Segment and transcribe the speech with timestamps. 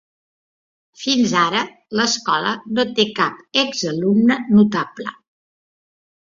[1.01, 1.61] Fins ara,
[1.99, 5.17] l'escola no té cap exalumne notable.